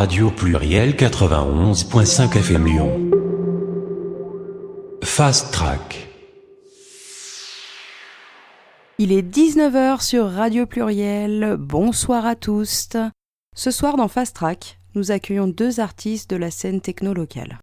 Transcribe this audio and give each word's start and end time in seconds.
Radio 0.00 0.30
Pluriel 0.30 0.94
91.5 0.94 2.38
FM 2.38 2.64
Lyon. 2.64 3.10
Fast 5.02 5.52
Track. 5.52 6.08
Il 8.96 9.12
est 9.12 9.20
19h 9.20 10.02
sur 10.02 10.30
Radio 10.30 10.64
Pluriel. 10.64 11.56
Bonsoir 11.58 12.24
à 12.24 12.34
tous. 12.34 12.88
Ce 13.54 13.70
soir 13.70 13.98
dans 13.98 14.08
Fast 14.08 14.34
Track, 14.34 14.80
nous 14.94 15.10
accueillons 15.10 15.48
deux 15.48 15.80
artistes 15.80 16.30
de 16.30 16.36
la 16.36 16.50
scène 16.50 16.80
techno 16.80 17.12
locale. 17.12 17.58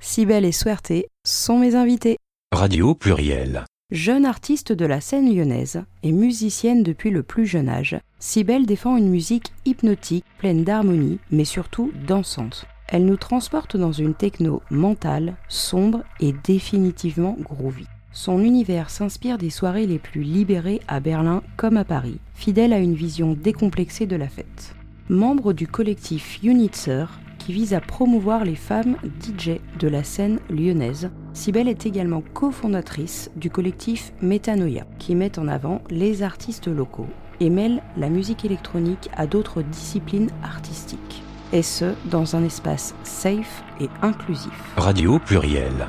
Sibelle 0.00 0.44
et 0.44 0.50
Suerté 0.50 1.06
sont 1.24 1.60
mes 1.60 1.76
invités. 1.76 2.16
Radio 2.50 2.96
Pluriel. 2.96 3.66
Jeune 3.92 4.24
artiste 4.24 4.72
de 4.72 4.86
la 4.86 5.02
scène 5.02 5.30
lyonnaise 5.30 5.82
et 6.02 6.12
musicienne 6.12 6.82
depuis 6.82 7.10
le 7.10 7.22
plus 7.22 7.44
jeune 7.44 7.68
âge, 7.68 8.00
Sibelle 8.18 8.64
défend 8.64 8.96
une 8.96 9.10
musique 9.10 9.52
hypnotique, 9.66 10.24
pleine 10.38 10.64
d'harmonie, 10.64 11.18
mais 11.30 11.44
surtout 11.44 11.92
dansante. 12.08 12.64
Elle 12.88 13.04
nous 13.04 13.18
transporte 13.18 13.76
dans 13.76 13.92
une 13.92 14.14
techno 14.14 14.62
mentale, 14.70 15.36
sombre 15.46 16.04
et 16.20 16.32
définitivement 16.42 17.36
groovy. 17.38 17.84
Son 18.12 18.42
univers 18.42 18.88
s'inspire 18.88 19.36
des 19.36 19.50
soirées 19.50 19.86
les 19.86 19.98
plus 19.98 20.22
libérées 20.22 20.80
à 20.88 20.98
Berlin 20.98 21.42
comme 21.58 21.76
à 21.76 21.84
Paris, 21.84 22.18
fidèle 22.32 22.72
à 22.72 22.78
une 22.78 22.94
vision 22.94 23.34
décomplexée 23.34 24.06
de 24.06 24.16
la 24.16 24.28
fête. 24.28 24.74
Membre 25.10 25.52
du 25.52 25.66
collectif 25.66 26.38
Unitzer, 26.42 27.04
qui 27.44 27.52
vise 27.52 27.74
à 27.74 27.80
promouvoir 27.80 28.44
les 28.44 28.54
femmes 28.54 28.96
DJ 29.20 29.58
de 29.78 29.88
la 29.88 30.04
scène 30.04 30.38
lyonnaise. 30.48 31.10
Sibelle 31.32 31.68
est 31.68 31.86
également 31.86 32.22
cofondatrice 32.34 33.30
du 33.36 33.50
collectif 33.50 34.12
Metanoia, 34.20 34.84
qui 34.98 35.16
met 35.16 35.38
en 35.38 35.48
avant 35.48 35.82
les 35.90 36.22
artistes 36.22 36.68
locaux 36.68 37.08
et 37.40 37.50
mêle 37.50 37.82
la 37.96 38.08
musique 38.10 38.44
électronique 38.44 39.10
à 39.16 39.26
d'autres 39.26 39.62
disciplines 39.62 40.30
artistiques. 40.44 41.22
Et 41.52 41.62
ce, 41.62 41.94
dans 42.04 42.36
un 42.36 42.44
espace 42.44 42.94
safe 43.02 43.64
et 43.80 43.88
inclusif. 44.02 44.52
Radio 44.76 45.18
Pluriel. 45.18 45.88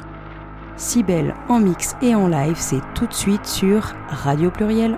Sibelle 0.76 1.36
en 1.50 1.60
mix 1.60 1.96
et 2.02 2.16
en 2.16 2.28
live, 2.28 2.56
c'est 2.58 2.82
tout 2.96 3.06
de 3.06 3.14
suite 3.14 3.46
sur 3.46 3.94
Radio 4.10 4.50
Pluriel. 4.50 4.98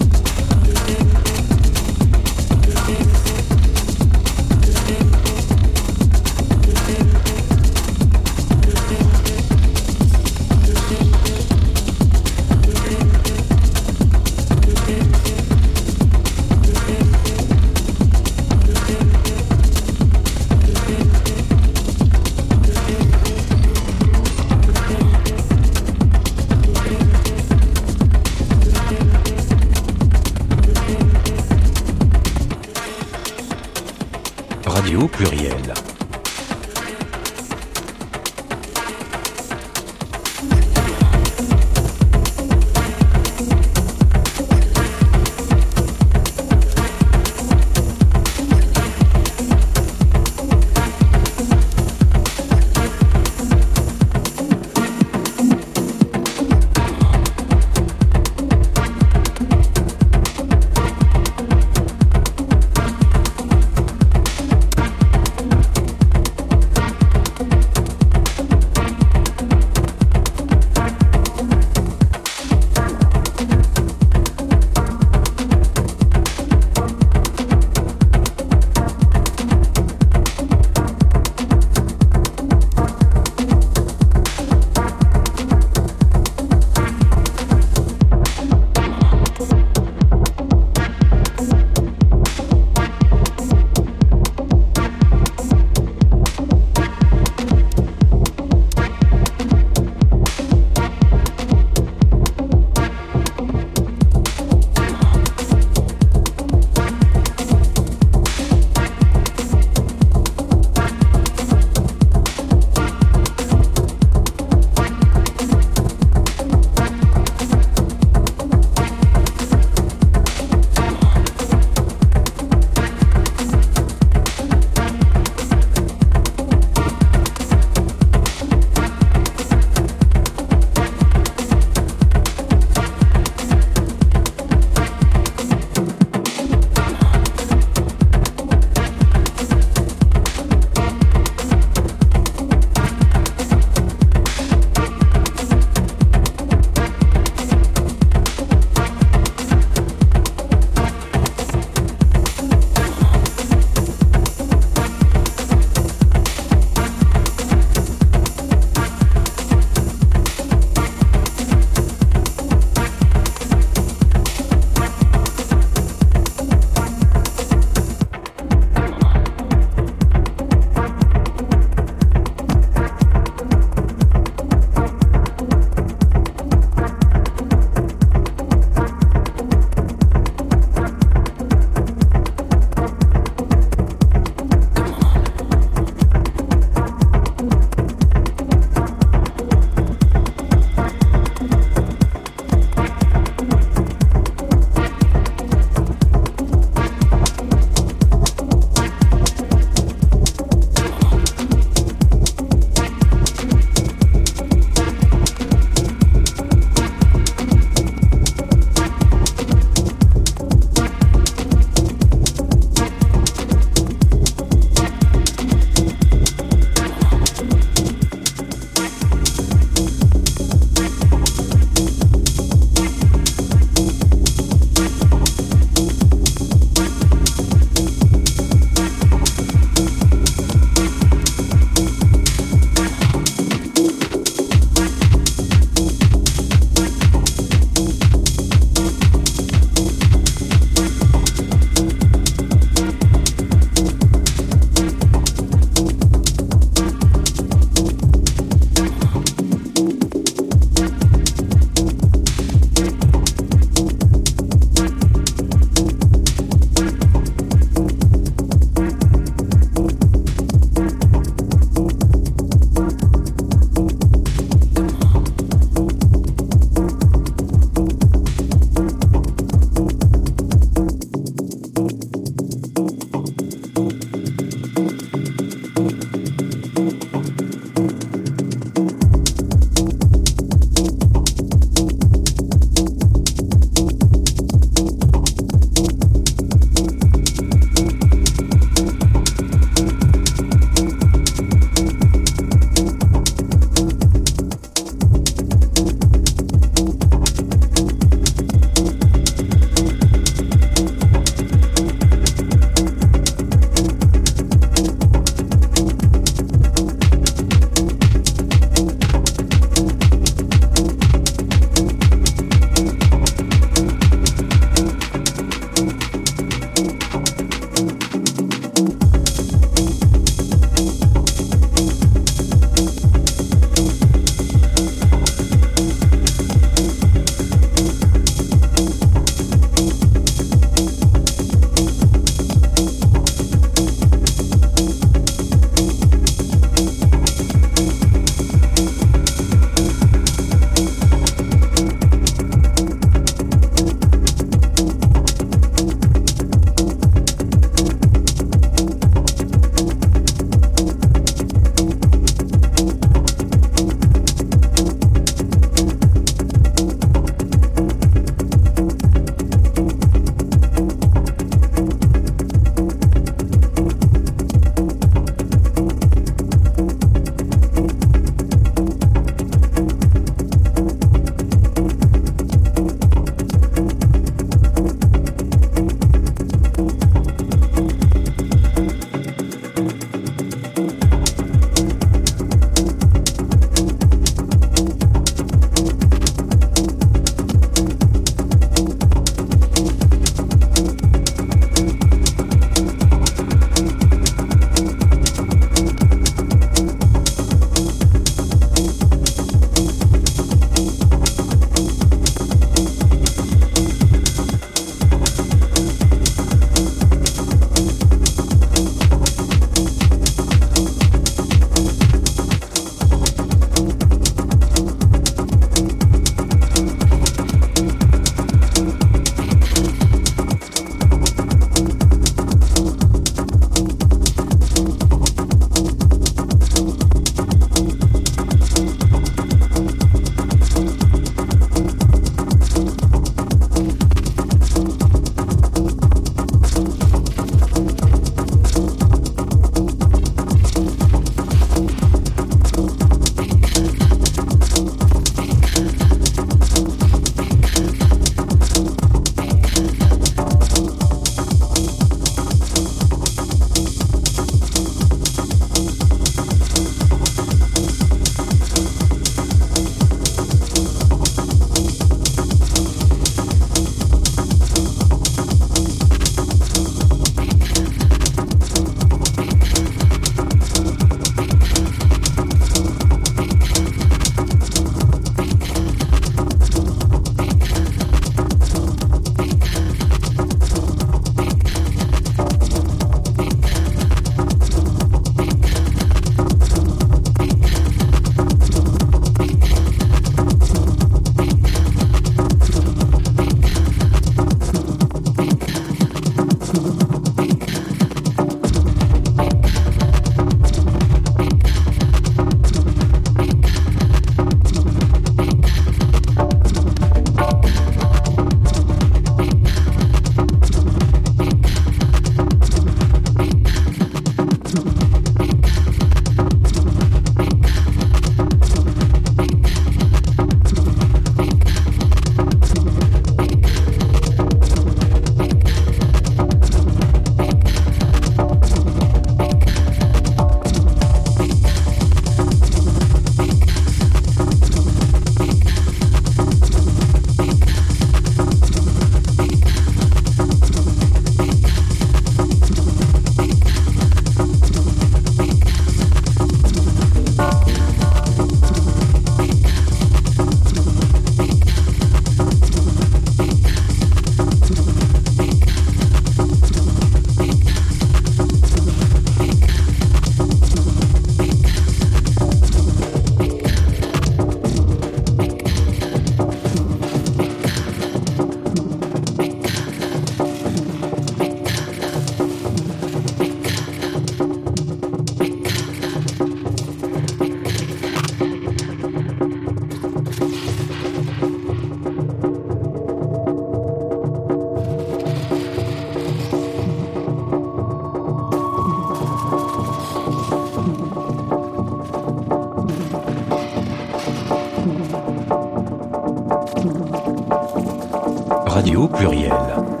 Radio 598.81 599.07
pluriel. 599.07 600.00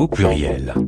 Radio 0.00 0.08
pluriel. 0.08 0.79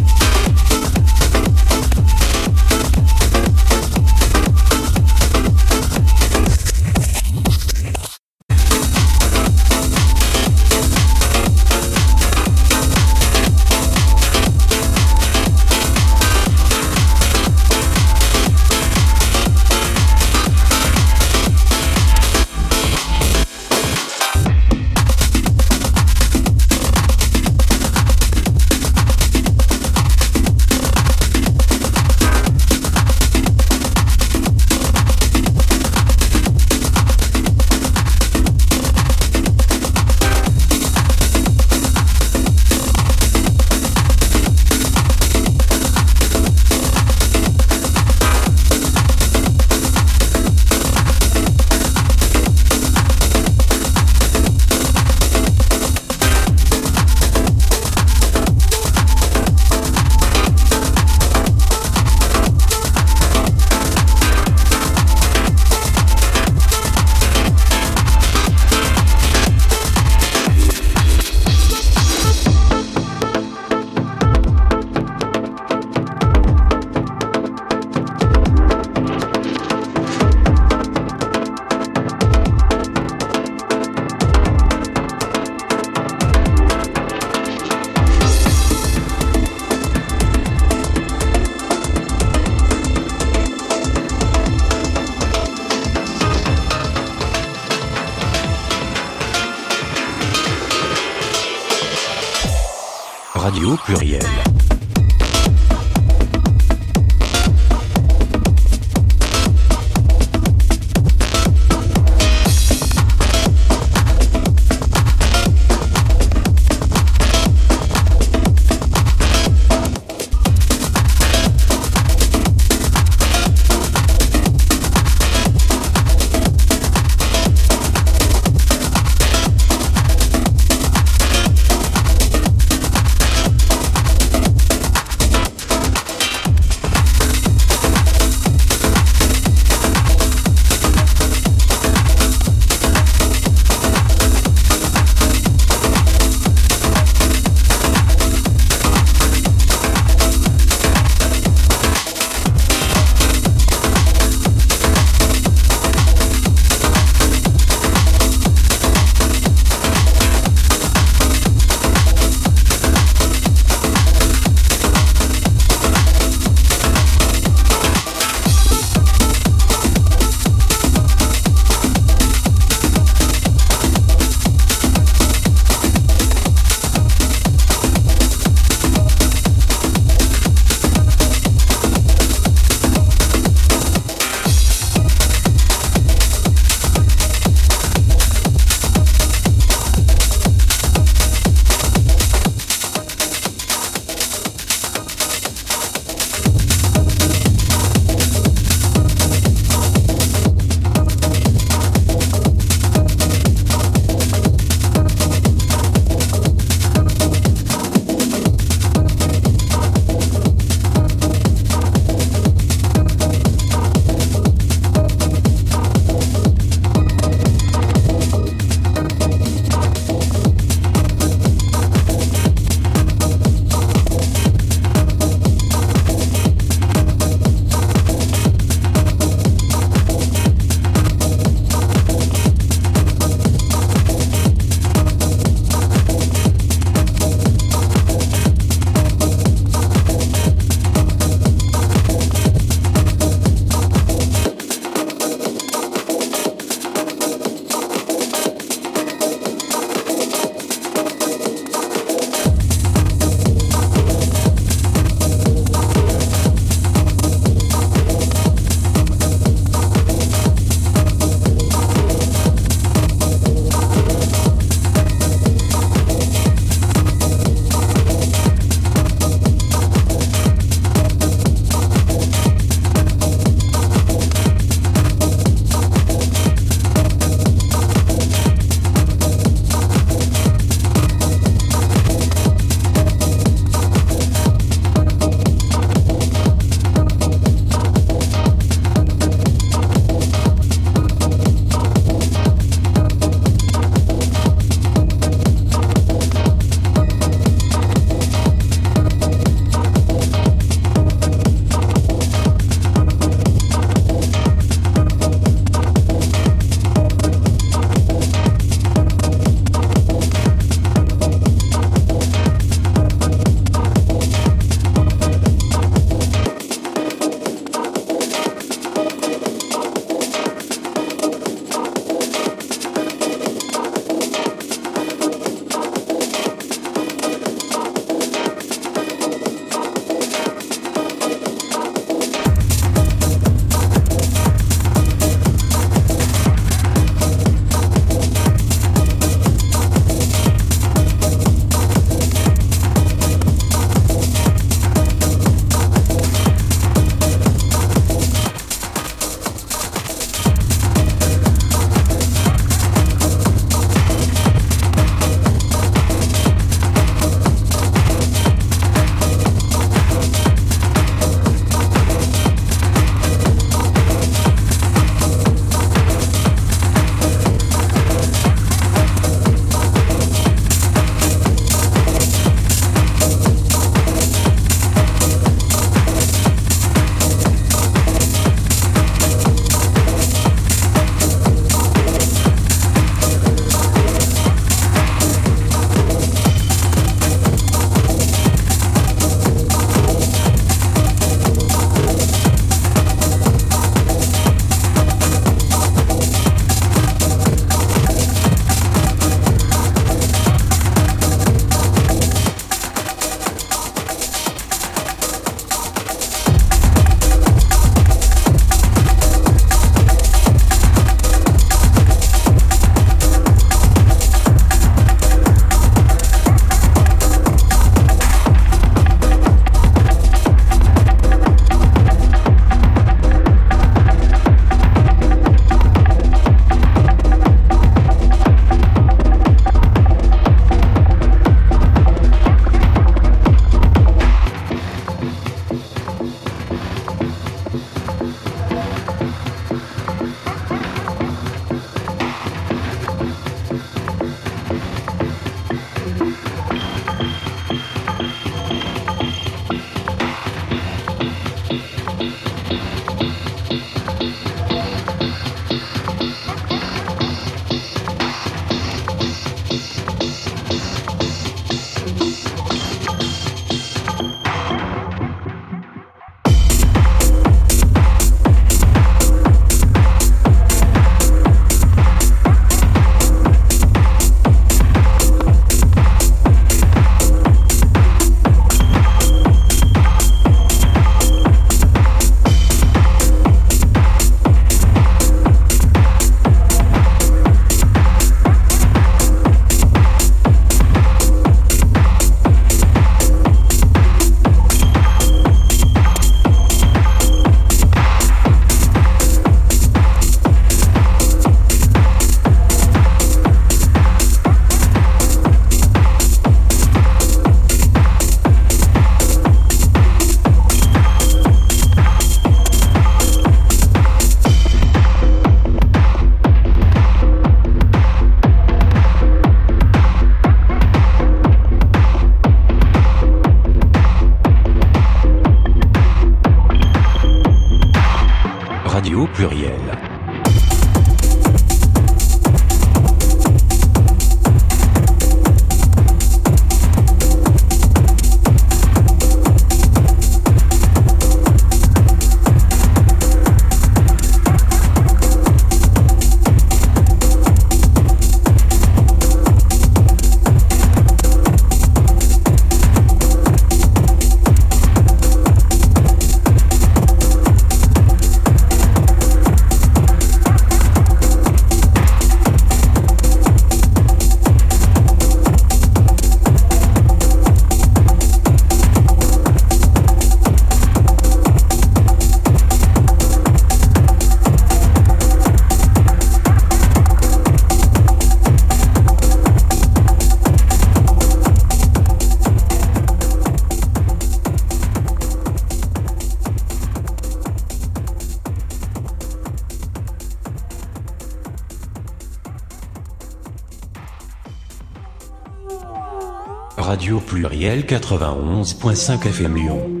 Pluriel 597.30 597.84
91.5 597.84 599.24
FM 599.28 599.54
Lyon. 599.54 600.00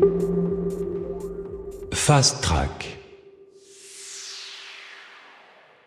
Fast 1.92 2.42
Track. 2.42 2.98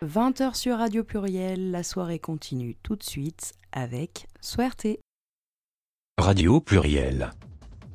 20h 0.05 0.55
sur 0.55 0.77
Radio 0.77 1.03
Pluriel, 1.03 1.71
la 1.71 1.83
soirée 1.83 2.19
continue 2.19 2.77
tout 2.81 2.95
de 2.95 3.03
suite 3.03 3.51
avec 3.73 4.27
Suerte. 4.39 4.87
Radio 6.17 6.61
Pluriel. 6.61 7.31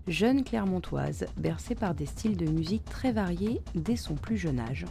Jeune 0.08 0.44
Clermontoise, 0.44 1.24
bercée 1.38 1.74
par 1.74 1.94
des 1.94 2.04
styles 2.04 2.36
de 2.36 2.50
musique 2.50 2.84
très 2.84 3.12
variés 3.12 3.62
dès 3.74 3.96
son 3.96 4.14
plus 4.14 4.36
jeune 4.36 4.60
âge. 4.60 4.84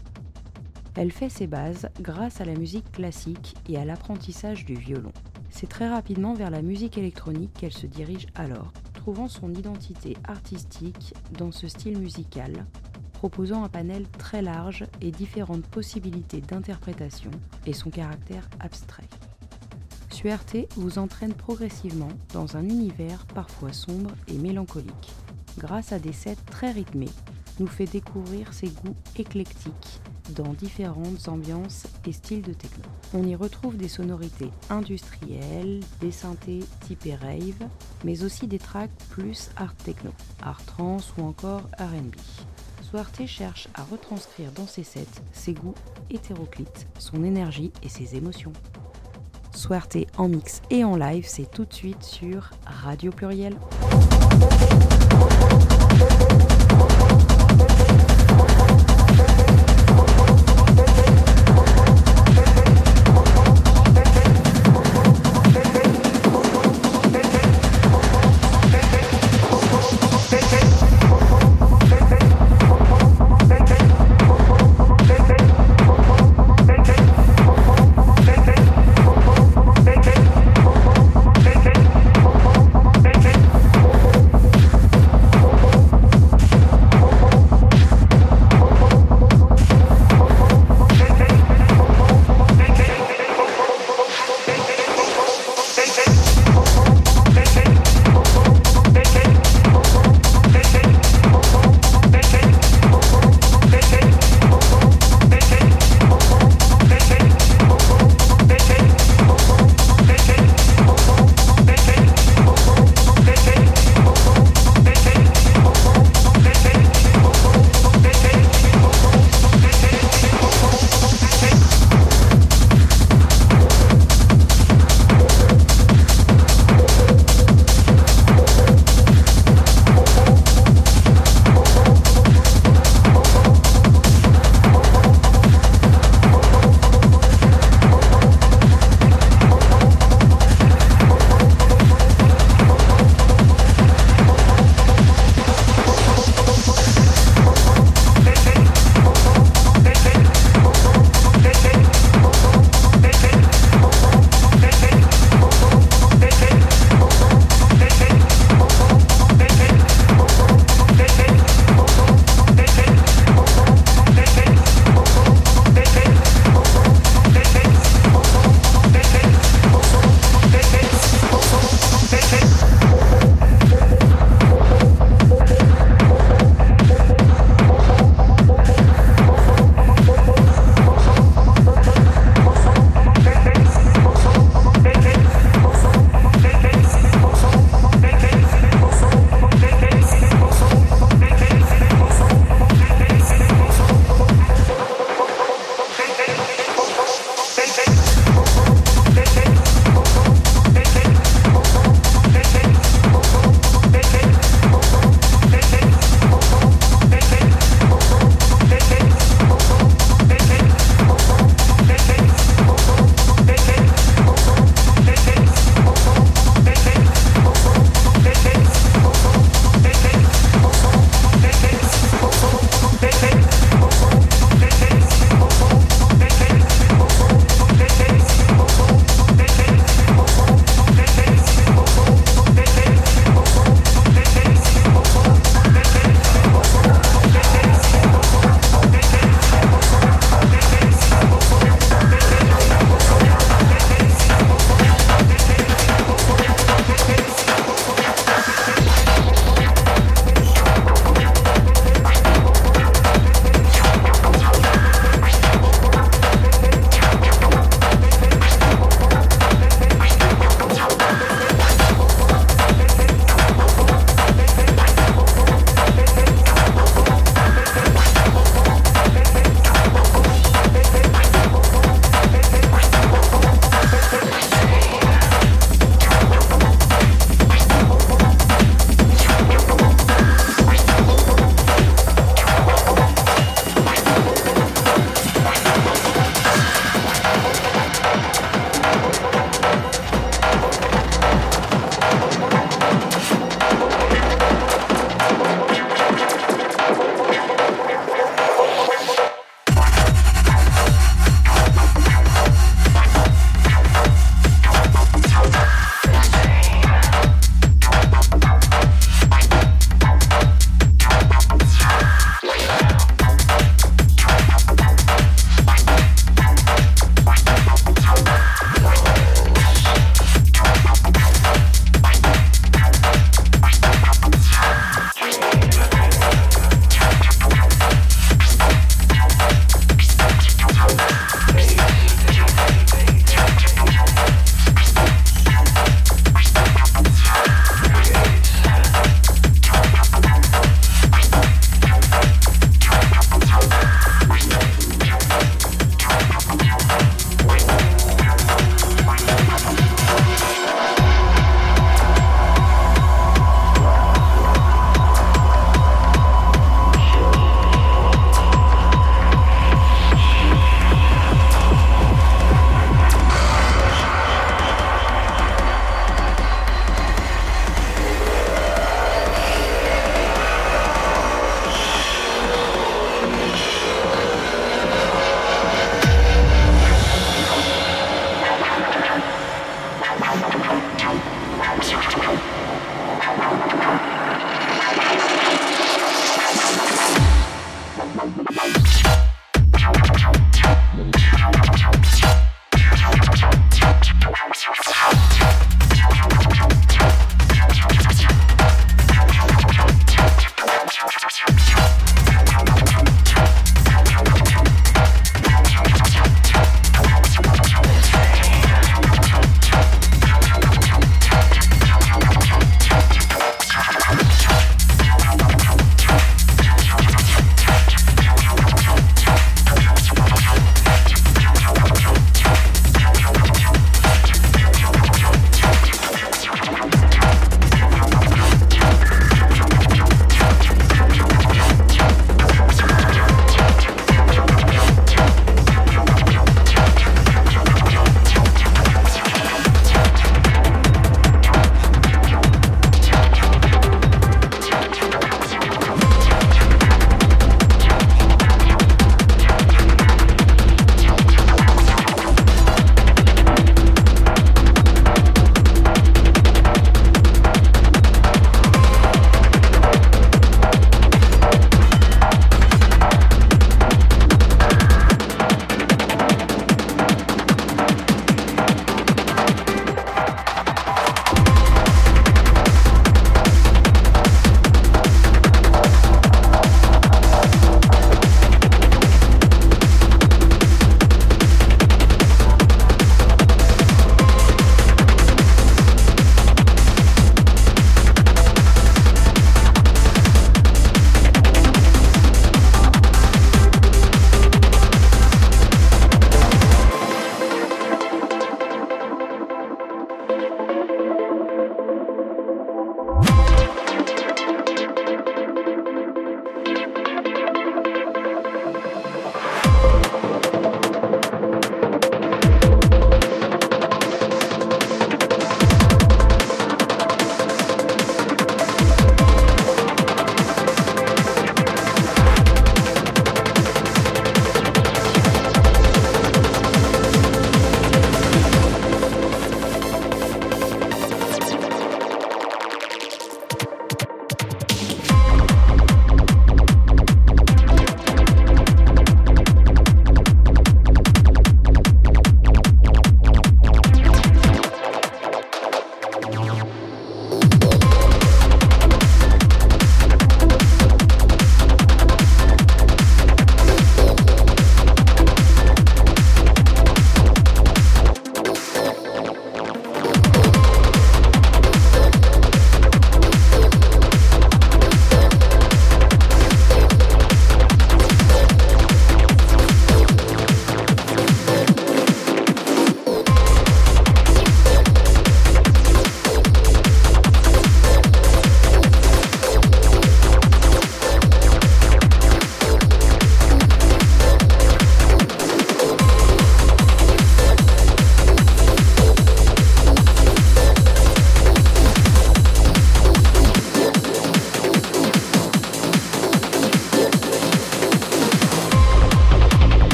Elle 1.00 1.12
fait 1.12 1.30
ses 1.30 1.46
bases 1.46 1.90
grâce 2.02 2.42
à 2.42 2.46
la 2.46 2.56
musique 2.56 2.92
classique 2.92 3.56
et 3.70 3.78
à 3.78 3.86
l'apprentissage 3.86 4.66
du 4.66 4.74
violon. 4.74 5.12
C'est 5.52 5.70
très 5.70 5.88
rapidement 5.88 6.34
vers 6.34 6.50
la 6.50 6.64
musique 6.64 6.98
électronique 6.98 7.54
qu'elle 7.54 7.72
se 7.72 7.86
dirige 7.86 8.26
alors, 8.34 8.74
trouvant 8.96 9.28
son 9.28 9.54
identité 9.54 10.18
artistique 10.24 11.14
dans 11.38 11.52
ce 11.52 11.68
style 11.68 12.00
musical, 12.00 12.66
proposant 13.14 13.64
un 13.64 13.70
panel 13.70 14.08
très 14.18 14.42
large 14.42 14.86
et 15.00 15.12
différentes 15.12 15.68
possibilités 15.68 16.42
d'interprétation 16.42 17.30
et 17.68 17.74
son 17.74 17.92
caractère 17.92 18.50
abstrait. 18.60 19.08
Suerte 20.10 20.58
vous 20.78 20.98
entraîne 20.98 21.36
progressivement 21.36 22.10
dans 22.34 22.58
un 22.58 22.64
univers 22.64 23.24
parfois 23.36 23.72
sombre 23.72 24.16
et 24.28 24.38
mélancolique. 24.40 25.14
Grâce 25.60 25.92
à 25.92 26.00
des 26.00 26.14
sets 26.14 26.38
très 26.50 26.72
rythmés, 26.72 27.12
nous 27.60 27.68
fait 27.68 27.86
découvrir 27.86 28.52
ses 28.52 28.70
goûts 28.70 28.96
éclectiques 29.16 30.02
dans 30.32 30.54
différentes 30.54 31.28
ambiances 31.28 31.88
et 32.06 32.12
styles 32.12 32.42
de 32.42 32.54
techno. 32.54 32.84
On 33.14 33.24
y 33.26 33.36
retrouve 33.36 33.78
des 33.78 33.88
sonorités 33.88 34.52
industrielles, 34.70 35.82
des 36.02 36.12
synthés 36.12 36.64
typés 36.86 37.16
rave, 37.16 37.68
mais 38.04 38.24
aussi 38.24 38.48
des 38.48 38.60
tracks 38.60 38.92
plus 39.10 39.50
art 39.58 39.76
techno, 39.76 40.12
art 40.42 40.64
trance 40.66 41.14
ou 41.18 41.24
encore 41.24 41.64
RB. 41.80 42.16
Suarte 42.82 43.26
cherche 43.26 43.68
à 43.74 43.84
retranscrire 43.84 44.52
dans 44.54 44.68
ses 44.68 44.84
sets 44.84 45.06
ses 45.34 45.54
goûts 45.54 45.76
hétéroclites, 46.10 46.88
son 47.00 47.24
énergie 47.24 47.72
et 47.84 47.90
ses 47.90 48.16
émotions. 48.16 48.54
Suerte 49.54 49.98
en 50.18 50.30
mix 50.30 50.62
et 50.70 50.84
en 50.84 50.96
live, 50.96 51.26
c'est 51.28 51.50
tout 51.50 51.66
de 51.66 51.74
suite 51.74 52.04
sur 52.04 52.52
Radio 52.66 53.12
Pluriel. 53.12 53.58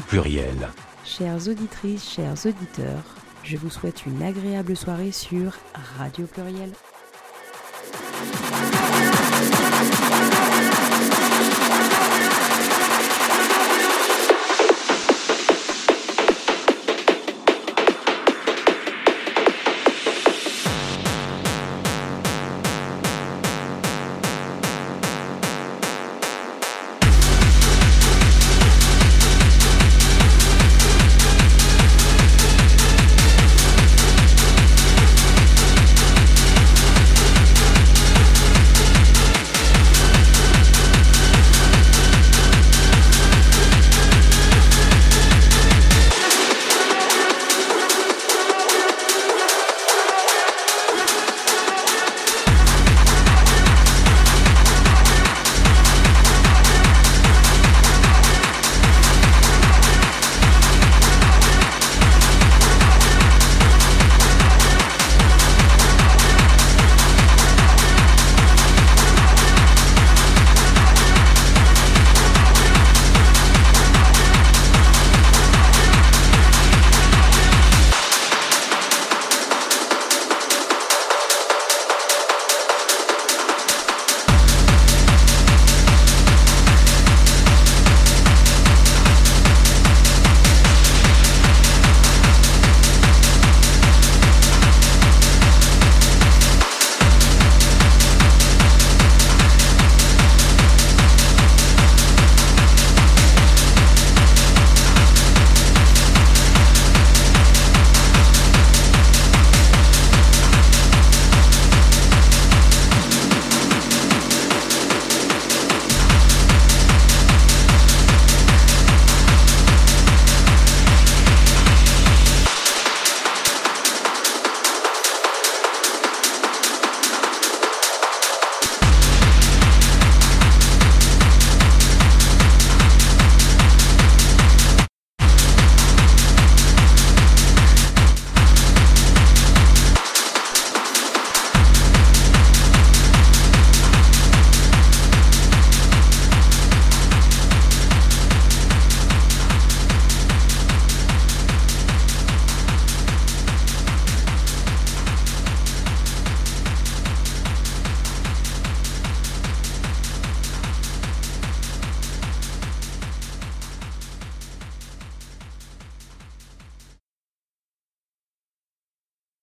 Pluriel. 0.00 0.68
Chères 1.04 1.48
auditrices, 1.48 2.10
chers 2.14 2.46
auditeurs, 2.46 3.04
je 3.42 3.56
vous 3.56 3.70
souhaite 3.70 4.06
une 4.06 4.22
agréable 4.22 4.76
soirée 4.76 5.12
sur 5.12 5.56
Radio 5.98 6.26
Pluriel. 6.26 6.70